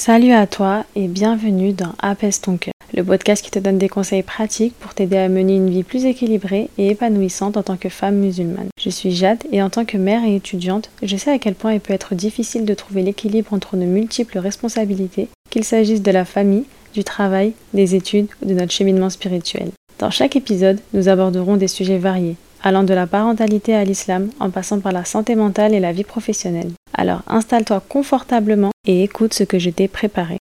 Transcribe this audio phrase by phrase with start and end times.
[0.00, 3.90] Salut à toi et bienvenue dans Apaise ton cœur, le podcast qui te donne des
[3.90, 7.90] conseils pratiques pour t'aider à mener une vie plus équilibrée et épanouissante en tant que
[7.90, 8.70] femme musulmane.
[8.80, 11.74] Je suis Jade et en tant que mère et étudiante, je sais à quel point
[11.74, 16.24] il peut être difficile de trouver l'équilibre entre nos multiples responsabilités, qu'il s'agisse de la
[16.24, 16.64] famille,
[16.94, 19.68] du travail, des études ou de notre cheminement spirituel.
[19.98, 24.48] Dans chaque épisode, nous aborderons des sujets variés, allant de la parentalité à l'islam en
[24.48, 26.70] passant par la santé mentale et la vie professionnelle.
[26.94, 30.38] Alors installe-toi confortablement et écoute ce que je t'ai préparé.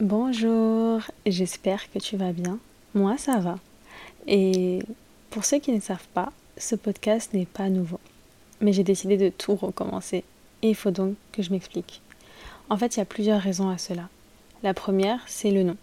[0.00, 2.58] Bonjour, j'espère que tu vas bien.
[2.94, 3.58] Moi ça va.
[4.26, 4.80] Et
[5.30, 8.00] pour ceux qui ne savent pas, ce podcast n'est pas nouveau.
[8.60, 10.24] Mais j'ai décidé de tout recommencer.
[10.62, 12.02] Et il faut donc que je m'explique.
[12.68, 14.08] En fait, il y a plusieurs raisons à cela.
[14.62, 15.76] La première, c'est le nom.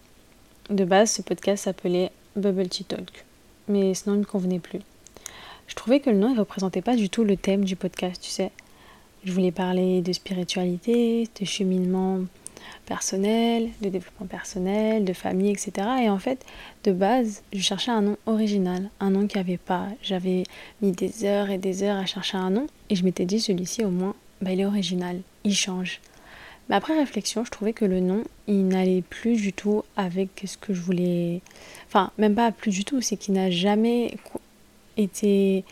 [0.70, 3.24] De base, ce podcast s'appelait Bubble Tea Talk.
[3.68, 4.80] Mais ce nom ne me convenait plus.
[5.66, 8.30] Je trouvais que le nom ne représentait pas du tout le thème du podcast, tu
[8.30, 8.50] sais.
[9.28, 12.20] Je voulais parler de spiritualité, de cheminement
[12.86, 15.86] personnel, de développement personnel, de famille, etc.
[16.02, 16.46] Et en fait,
[16.84, 19.88] de base, je cherchais un nom original, un nom qui avait pas.
[20.02, 20.44] J'avais
[20.80, 23.84] mis des heures et des heures à chercher un nom et je m'étais dit celui-ci
[23.84, 26.00] au moins, bah, il est original, il change.
[26.70, 30.56] Mais après réflexion, je trouvais que le nom, il n'allait plus du tout avec ce
[30.56, 31.42] que je voulais.
[31.86, 34.16] Enfin, même pas plus du tout, c'est qu'il n'a jamais
[34.96, 35.64] était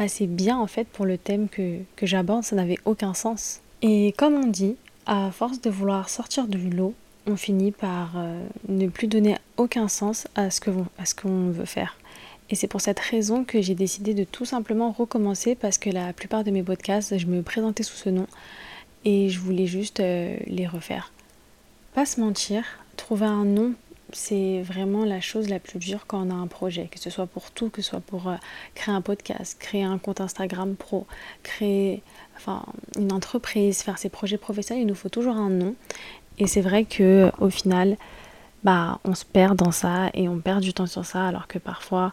[0.00, 3.60] assez bien en fait pour le thème que, que j'aborde, ça n'avait aucun sens.
[3.82, 4.76] Et comme on dit,
[5.06, 6.94] à force de vouloir sortir du lot,
[7.26, 11.96] on finit par euh, ne plus donner aucun sens à ce qu'on veut faire.
[12.48, 16.12] Et c'est pour cette raison que j'ai décidé de tout simplement recommencer parce que la
[16.12, 18.26] plupart de mes podcasts, je me présentais sous ce nom
[19.04, 21.12] et je voulais juste euh, les refaire.
[21.94, 22.64] Pas se mentir,
[22.96, 23.74] trouver un nom
[24.12, 27.26] c'est vraiment la chose la plus dure quand on a un projet, que ce soit
[27.26, 28.36] pour tout, que ce soit pour euh,
[28.74, 31.06] créer un podcast, créer un compte Instagram pro,
[31.42, 32.02] créer
[32.98, 35.74] une entreprise, faire ses projets professionnels, il nous faut toujours un nom.
[36.38, 37.96] Et c'est vrai que au final,
[38.64, 41.58] bah, on se perd dans ça et on perd du temps sur ça, alors que
[41.58, 42.12] parfois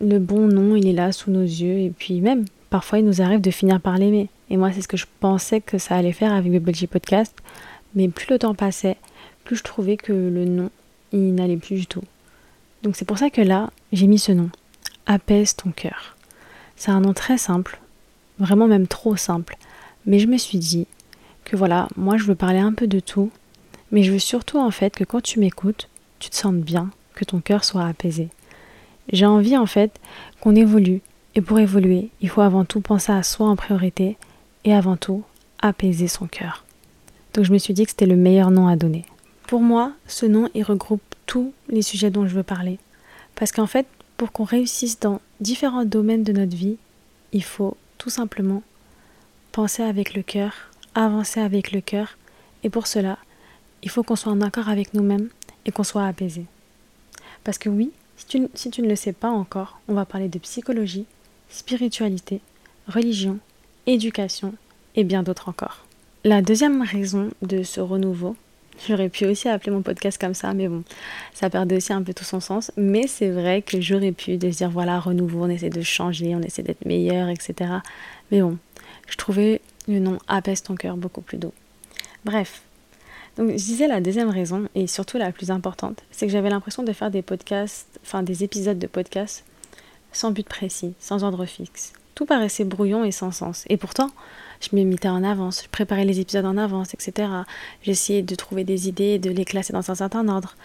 [0.00, 3.22] le bon nom, il est là sous nos yeux et puis même parfois il nous
[3.22, 4.28] arrive de finir par l'aimer.
[4.50, 7.36] Et moi, c'est ce que je pensais que ça allait faire avec le Podcast,
[7.94, 8.96] mais plus le temps passait,
[9.44, 10.70] plus je trouvais que le nom
[11.12, 12.02] il n'allait plus du tout.
[12.82, 14.50] Donc c'est pour ça que là, j'ai mis ce nom.
[15.06, 16.16] Apaise ton cœur.
[16.76, 17.80] C'est un nom très simple,
[18.38, 19.56] vraiment même trop simple.
[20.06, 20.86] Mais je me suis dit
[21.44, 23.30] que voilà, moi je veux parler un peu de tout,
[23.90, 25.88] mais je veux surtout en fait que quand tu m'écoutes,
[26.18, 28.28] tu te sentes bien, que ton cœur soit apaisé.
[29.12, 29.98] J'ai envie en fait
[30.40, 31.00] qu'on évolue,
[31.34, 34.16] et pour évoluer, il faut avant tout penser à soi en priorité,
[34.64, 35.22] et avant tout,
[35.60, 36.64] apaiser son cœur.
[37.34, 39.04] Donc je me suis dit que c'était le meilleur nom à donner.
[39.48, 42.78] Pour moi, ce nom, il regroupe tous les sujets dont je veux parler.
[43.34, 43.86] Parce qu'en fait,
[44.18, 46.76] pour qu'on réussisse dans différents domaines de notre vie,
[47.32, 48.62] il faut tout simplement
[49.50, 50.52] penser avec le cœur,
[50.94, 52.18] avancer avec le cœur.
[52.62, 53.16] Et pour cela,
[53.82, 55.30] il faut qu'on soit en accord avec nous-mêmes
[55.64, 56.44] et qu'on soit apaisé.
[57.42, 60.28] Parce que oui, si tu, si tu ne le sais pas encore, on va parler
[60.28, 61.06] de psychologie,
[61.48, 62.42] spiritualité,
[62.86, 63.38] religion,
[63.86, 64.52] éducation
[64.94, 65.86] et bien d'autres encore.
[66.24, 68.36] La deuxième raison de ce renouveau,
[68.86, 70.84] J'aurais pu aussi appeler mon podcast comme ça, mais bon,
[71.34, 72.70] ça perdait aussi un peu tout son sens.
[72.76, 76.42] Mais c'est vrai que j'aurais pu de dire voilà, renouveau, on essaie de changer, on
[76.42, 77.54] essaie d'être meilleur, etc.
[78.30, 78.58] Mais bon,
[79.08, 81.52] je trouvais le nom apaise ton cœur beaucoup plus doux.
[82.24, 82.62] Bref.
[83.36, 86.82] Donc je disais la deuxième raison, et surtout la plus importante, c'est que j'avais l'impression
[86.82, 89.44] de faire des podcasts, enfin des épisodes de podcasts
[90.12, 91.92] sans but précis, sans ordre fixe.
[92.18, 93.62] Tout paraissait brouillon et sans sens.
[93.68, 94.10] Et pourtant,
[94.60, 97.28] je me mettais en avance, je préparais les épisodes en avance, etc.
[97.84, 100.56] J'essayais de trouver des idées, de les classer dans un certain ordre.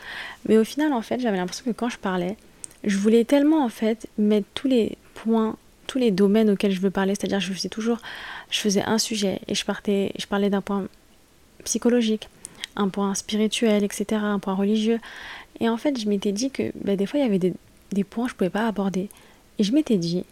[0.50, 2.38] Mais au final, en fait, j'avais l'impression que quand je parlais,
[2.84, 5.56] je voulais tellement, en fait, mettre tous les points,
[5.86, 7.14] tous les domaines auxquels je veux parler.
[7.14, 8.00] C'est-à-dire, je faisais toujours,
[8.50, 10.88] je faisais un sujet et je partais, je parlais d'un point
[11.66, 12.30] psychologique,
[12.76, 14.98] un point spirituel, etc., un point religieux.
[15.60, 18.26] Et en fait, je m'étais dit que ben, des fois, il y avait des, points
[18.26, 19.10] que je pouvais pas aborder.
[19.60, 20.26] Et je m'étais dit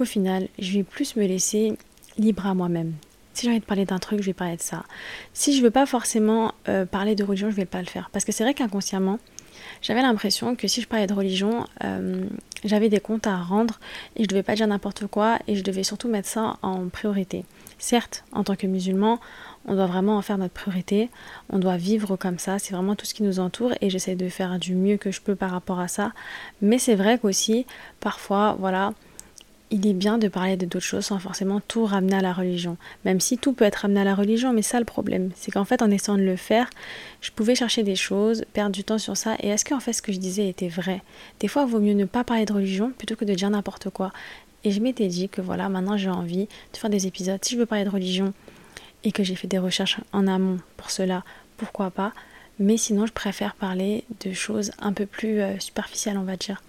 [0.00, 1.76] qu'au final, je vais plus me laisser
[2.16, 2.94] libre à moi-même.
[3.34, 4.84] Si j'ai envie de parler d'un truc, je vais parler de ça.
[5.34, 8.08] Si je veux pas forcément euh, parler de religion, je vais pas le faire.
[8.10, 9.18] Parce que c'est vrai qu'inconsciemment,
[9.82, 12.24] j'avais l'impression que si je parlais de religion, euh,
[12.64, 13.78] j'avais des comptes à rendre
[14.16, 17.44] et je devais pas dire n'importe quoi et je devais surtout mettre ça en priorité.
[17.78, 19.20] Certes, en tant que musulman,
[19.66, 21.10] on doit vraiment en faire notre priorité,
[21.50, 24.30] on doit vivre comme ça, c'est vraiment tout ce qui nous entoure et j'essaie de
[24.30, 26.12] faire du mieux que je peux par rapport à ça.
[26.62, 27.66] Mais c'est vrai qu'aussi,
[28.00, 28.94] parfois, voilà,
[29.70, 32.76] il est bien de parler de d'autres choses sans forcément tout ramener à la religion.
[33.04, 35.64] Même si tout peut être ramené à la religion, mais ça le problème, c'est qu'en
[35.64, 36.68] fait en essayant de le faire,
[37.20, 40.02] je pouvais chercher des choses, perdre du temps sur ça, et est-ce qu'en fait ce
[40.02, 41.02] que je disais était vrai?
[41.38, 43.90] Des fois, il vaut mieux ne pas parler de religion plutôt que de dire n'importe
[43.90, 44.12] quoi.
[44.64, 47.42] Et je m'étais dit que voilà, maintenant j'ai envie de faire des épisodes.
[47.42, 48.34] Si je veux parler de religion
[49.04, 51.24] et que j'ai fait des recherches en amont pour cela,
[51.56, 52.12] pourquoi pas?
[52.58, 56.62] Mais sinon, je préfère parler de choses un peu plus euh, superficielles, on va dire.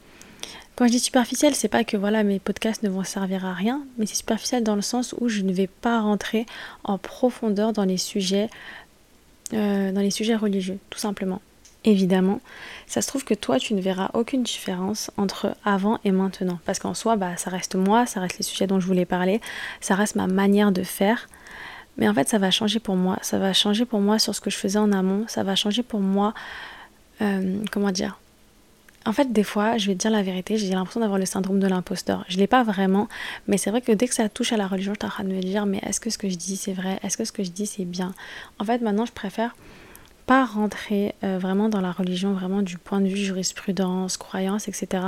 [0.82, 3.84] Quand je dis superficiel, c'est pas que voilà mes podcasts ne vont servir à rien,
[4.00, 6.48] mais c'est superficiel dans le sens où je ne vais pas rentrer
[6.84, 8.50] en profondeur dans les sujets,
[9.54, 11.40] euh, dans les sujets religieux, tout simplement.
[11.86, 12.42] Évidemment,
[12.88, 16.80] ça se trouve que toi tu ne verras aucune différence entre avant et maintenant, parce
[16.80, 19.40] qu'en soi, bah, ça reste moi, ça reste les sujets dont je voulais parler,
[19.82, 21.30] ça reste ma manière de faire.
[21.98, 23.20] Mais en fait, ça va changer pour moi.
[23.22, 25.26] Ça va changer pour moi sur ce que je faisais en amont.
[25.28, 26.34] Ça va changer pour moi,
[27.22, 28.18] euh, comment dire,
[29.06, 31.68] en fait, des fois, je vais dire la vérité, j'ai l'impression d'avoir le syndrome de
[31.68, 32.24] l'imposteur.
[32.28, 33.08] Je ne l'ai pas vraiment,
[33.48, 35.24] mais c'est vrai que dès que ça touche à la religion, je suis en train
[35.24, 37.00] de me dire, mais est-ce que ce que je dis c'est vrai?
[37.04, 38.14] Est-ce que ce que je dis c'est bien?
[38.60, 39.56] En fait, maintenant, je préfère
[40.28, 45.04] pas rentrer euh, vraiment dans la religion, vraiment du point de vue jurisprudence, croyance, etc.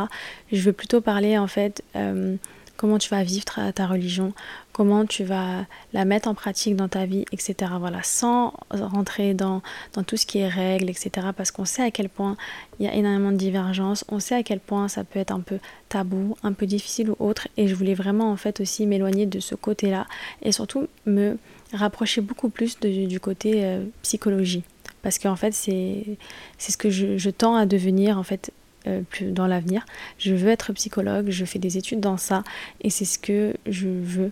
[0.52, 2.36] Je veux plutôt parler, en fait, euh,
[2.78, 4.34] comment tu vas vivre ta, religion,
[4.72, 7.56] comment tu vas la mettre en pratique dans ta vie, etc.
[7.80, 9.62] Voilà, sans rentrer dans,
[9.94, 11.28] dans tout ce qui est règles, etc.
[11.36, 12.36] Parce qu'on sait à quel point
[12.80, 15.42] il y a énormément de divergences, on sait à quel point ça peut être un
[15.42, 15.60] peu
[15.90, 17.48] tabou, un peu difficile ou autre.
[17.58, 20.08] Et je voulais vraiment en fait aussi m'éloigner de ce côté-là
[20.42, 21.38] et surtout me
[21.74, 24.64] rapprocher beaucoup plus du côté euh, psychologie.
[25.02, 26.18] Parce qu'en fait, c'est
[26.58, 28.52] ce que je, je tends à devenir en fait
[28.88, 29.86] euh, dans l'avenir.
[30.18, 32.44] Je veux être psychologue, je fais des études dans ça
[32.82, 34.32] et c'est ce que je veux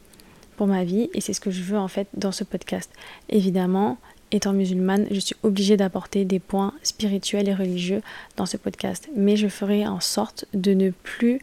[0.58, 2.92] pour ma vie et c'est ce que je veux en fait dans ce podcast.
[3.30, 3.98] Évidemment,
[4.32, 8.02] étant musulmane, je suis obligée d'apporter des points spirituels et religieux
[8.38, 11.42] dans ce podcast, mais je ferai en sorte de ne plus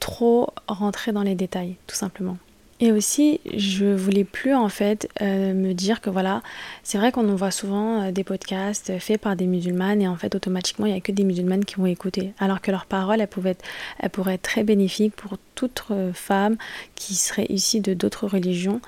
[0.00, 2.36] trop rentrer dans les détails, tout simplement.
[2.82, 6.42] Et aussi, je voulais plus en fait euh, me dire que voilà,
[6.82, 10.16] c'est vrai qu'on en voit souvent euh, des podcasts faits par des musulmanes et en
[10.16, 12.34] fait automatiquement il n'y a que des musulmanes qui vont écouter.
[12.40, 13.64] Alors que leurs paroles, elles, pouvaient être,
[14.00, 16.56] elles pourraient être très bénéfiques pour toute euh, femme
[16.96, 18.80] qui serait issue de d'autres religions.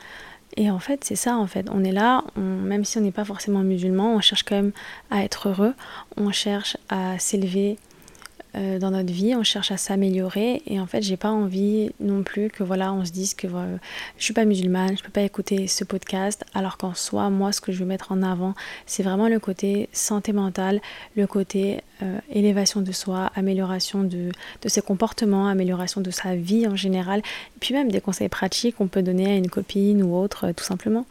[0.56, 1.69] Et en fait, c'est ça en fait.
[1.70, 4.73] On est là, même si on n'est pas forcément musulman, on cherche quand même
[5.12, 5.75] à être heureux,
[6.17, 7.76] on cherche à s'élever
[8.56, 12.23] euh, dans notre vie, on cherche à s'améliorer et en fait j'ai pas envie non
[12.23, 13.79] plus que voilà on se dise que voilà,
[14.17, 17.61] je suis pas musulmane, je peux pas écouter ce podcast alors qu'en soi moi ce
[17.61, 18.55] que je veux mettre en avant
[18.87, 20.81] c'est vraiment le côté santé mentale,
[21.17, 24.31] le côté euh, élévation de soi, amélioration de,
[24.62, 28.77] de ses comportements, amélioration de sa vie en général, et puis même des conseils pratiques
[28.77, 31.06] qu'on peut donner à une copine ou autre euh, tout simplement.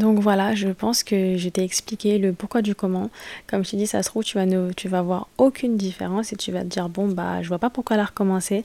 [0.00, 3.10] Donc voilà, je pense que je t'ai expliqué le pourquoi du comment.
[3.46, 6.32] Comme je t'ai dit, ça se trouve, tu vas, ne, tu vas voir aucune différence
[6.32, 8.64] et tu vas te dire, bon, bah, je vois pas pourquoi la recommencer.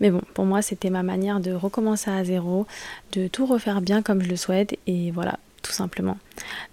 [0.00, 2.66] Mais bon, pour moi, c'était ma manière de recommencer à zéro,
[3.12, 6.18] de tout refaire bien comme je le souhaite et voilà, tout simplement.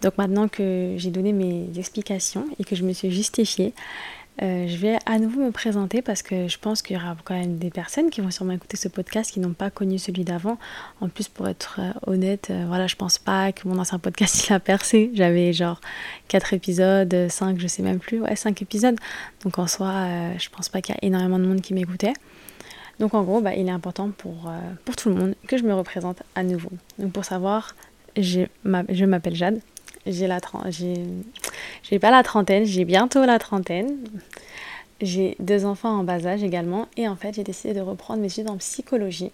[0.01, 3.75] Donc maintenant que j'ai donné mes explications et que je me suis justifiée,
[4.41, 7.33] euh, je vais à nouveau me présenter parce que je pense qu'il y aura quand
[7.33, 10.57] même des personnes qui vont sûrement écouter ce podcast qui n'ont pas connu celui d'avant.
[11.01, 14.45] En plus, pour être euh, honnête, euh, voilà, je pense pas que mon ancien podcast
[14.49, 15.11] il a percé.
[15.13, 15.81] J'avais genre
[16.29, 18.97] 4 épisodes, 5, je sais même plus, ouais, 5 épisodes.
[19.43, 20.07] Donc en soi,
[20.37, 22.13] je pense pas qu'il y a énormément de monde qui m'écoutait.
[22.99, 24.51] Donc en gros, bah, il est important pour,
[24.85, 26.71] pour tout le monde que je me représente à nouveau.
[26.97, 27.75] Donc pour savoir,
[28.17, 29.61] je m'appelle Jade,
[30.05, 30.39] j'ai la
[30.69, 30.95] j'ai
[31.99, 33.97] pas la trentaine, j'ai bientôt la trentaine.
[35.01, 38.27] J'ai deux enfants en bas âge également et en fait j'ai décidé de reprendre mes
[38.27, 39.31] études en psychologie.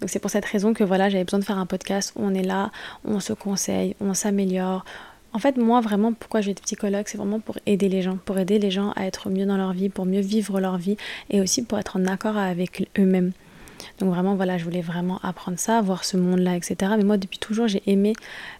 [0.00, 2.32] Donc c'est pour cette raison que voilà j'avais besoin de faire un podcast où on
[2.32, 2.70] est là,
[3.04, 4.84] on se conseille, on s'améliore.
[5.32, 8.38] En fait moi vraiment pourquoi je vais psychologue c'est vraiment pour aider les gens, pour
[8.38, 10.96] aider les gens à être mieux dans leur vie, pour mieux vivre leur vie
[11.30, 13.32] et aussi pour être en accord avec eux-mêmes.
[13.98, 16.92] Donc vraiment, voilà, je voulais vraiment apprendre ça, voir ce monde-là, etc.
[16.96, 18.12] Mais moi, depuis toujours, j'ai aimé,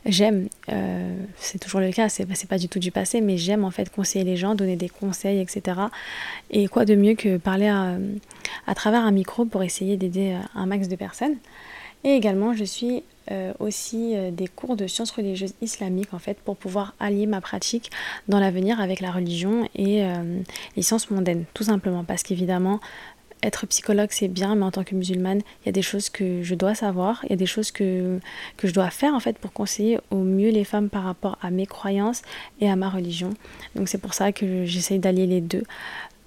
[0.07, 3.71] j'aime, euh, c'est toujours le cas, c'est pas du tout du passé, mais j'aime en
[3.71, 5.81] fait conseiller les gens, donner des conseils, etc.
[6.51, 10.67] Et quoi de mieux que parler à, travers un micro pour essayer d'aider euh, un
[10.67, 11.37] max de personnes.
[12.05, 16.57] Et également, je suis euh, aussi des cours de sciences religieuses islamiques en fait pour
[16.57, 17.91] pouvoir allier ma pratique
[18.29, 20.05] dans l'avenir avec la religion et
[20.77, 22.81] les sciences mondaines tout simplement parce qu'évidemment
[23.43, 26.43] être psychologue c'est bien, mais en tant que musulmane, il y a des choses que
[26.43, 28.19] je dois savoir, il y a des choses que,
[28.63, 31.67] je dois faire en fait pour conseiller au mieux les femmes par rapport à mes
[31.67, 32.23] croyances
[32.61, 33.31] et à ma religion.
[33.75, 35.65] Donc c'est pour ça que j'essaye d'allier les deux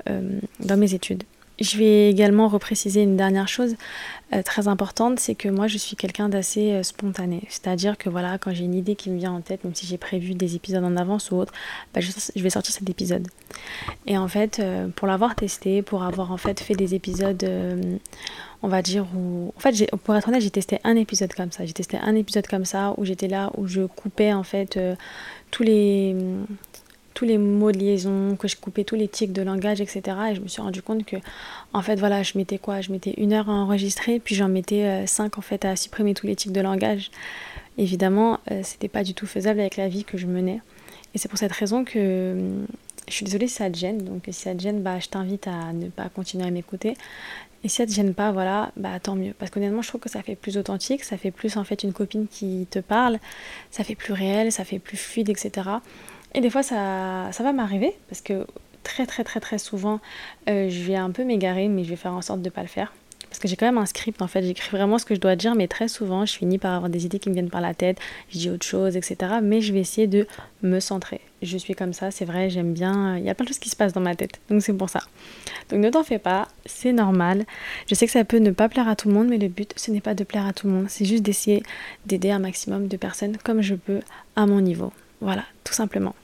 [0.10, 1.24] euh, dans mes études.
[1.62, 3.76] Je vais également repréciser une dernière chose
[4.34, 7.44] euh, très importante, c'est que moi je suis quelqu'un d'assez euh, spontané.
[7.50, 10.00] C'est-à-dire que voilà, quand j'ai une idée qui me vient en tête, même si j'ai
[10.00, 11.54] prévu des épisodes en avance ou autre,
[11.94, 13.28] bah, je, vais sortir cet épisode.
[14.08, 17.48] Et en fait, euh, pour l'avoir testé, pour avoir en fait fait des épisodes,
[18.64, 19.54] on va dire, où...
[19.56, 21.66] En fait, pour être honnête, j'ai testé un épisode comme ça.
[21.66, 24.80] J'ai testé un épisode comme ça où j'étais là, où je coupais en fait
[25.52, 26.16] tous les
[27.14, 30.02] tous les mots de liaison, que je coupais tous les tics de langage, etc.
[30.32, 31.18] Et je me suis rendu compte que,
[31.74, 32.82] en fait, voilà, je mettais quoi?
[32.82, 36.14] Je mettais une heure à enregistrer, puis j'en mettais euh, cinq, en fait, à supprimer
[36.14, 37.12] tous les tics de langage.
[37.78, 40.62] Évidemment, euh, c'était pas du tout faisable avec la vie que je menais.
[41.14, 42.68] Et c'est pour cette raison que hum,
[43.08, 44.04] je suis désolée si ça te gêne.
[44.04, 46.96] Donc si ça te gêne, bah, je t'invite à ne pas continuer à m'écouter.
[47.64, 49.34] Et si ça te gêne pas, voilà, bah tant mieux.
[49.38, 51.94] Parce qu'honnêtement, je trouve que ça fait plus authentique, ça fait plus en fait une
[51.94, 53.20] copine qui te parle,
[53.70, 55.70] ça fait plus réel, ça fait plus fluide, etc.
[56.34, 58.46] Et des fois, ça, ça va m'arriver, parce que
[58.84, 60.00] très très très très souvent,
[60.50, 62.62] euh, je vais un peu m'égarer, mais je vais faire en sorte de ne pas
[62.62, 62.94] le faire.
[63.30, 65.38] Parce que j'ai quand même un script en fait, j'écris vraiment ce que je dois
[65.38, 67.74] dire, mais très souvent je finis par avoir des idées qui me viennent par la
[67.74, 67.98] tête,
[68.30, 69.36] je dis autre chose, etc.
[69.42, 70.28] Mais je vais essayer de
[70.64, 71.22] me centrer.
[71.42, 73.70] Je suis comme ça, c'est vrai, j'aime bien, il y a plein de choses qui
[73.70, 75.00] se passent dans ma tête, donc c'est pour ça.
[75.70, 77.46] Donc ne t'en fais pas, c'est normal.
[77.88, 79.74] Je sais que ça peut ne pas plaire à tout le monde, mais le but
[79.78, 81.64] ce n'est pas de plaire à tout le monde, c'est juste d'essayer
[82.06, 84.02] d'aider un maximum de personnes comme je peux
[84.36, 84.92] à mon niveau.
[85.22, 86.16] Voilà, tout simplement.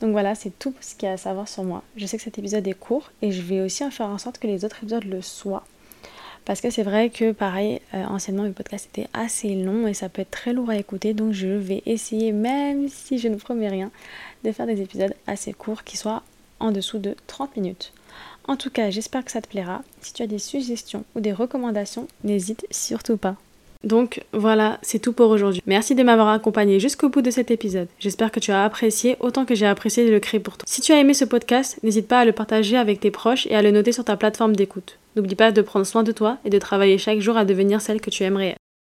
[0.00, 1.84] Donc voilà, c'est tout ce qu'il y a à savoir sur moi.
[1.96, 4.38] Je sais que cet épisode est court et je vais aussi en faire en sorte
[4.38, 5.64] que les autres épisodes le soient.
[6.44, 10.08] Parce que c'est vrai que pareil, euh, anciennement mes podcasts étaient assez longs et ça
[10.08, 11.14] peut être très lourd à écouter.
[11.14, 13.92] Donc je vais essayer, même si je ne promets rien,
[14.42, 16.24] de faire des épisodes assez courts qui soient
[16.58, 17.92] en dessous de 30 minutes.
[18.48, 19.82] En tout cas, j'espère que ça te plaira.
[20.00, 23.36] Si tu as des suggestions ou des recommandations, n'hésite surtout pas.
[23.84, 25.62] Donc voilà, c'est tout pour aujourd'hui.
[25.66, 27.88] Merci de m'avoir accompagné jusqu'au bout de cet épisode.
[27.98, 30.64] J'espère que tu as apprécié autant que j'ai apprécié de le créer pour toi.
[30.68, 33.54] Si tu as aimé ce podcast, n'hésite pas à le partager avec tes proches et
[33.54, 34.98] à le noter sur ta plateforme d'écoute.
[35.16, 38.00] N'oublie pas de prendre soin de toi et de travailler chaque jour à devenir celle
[38.00, 38.56] que tu aimerais.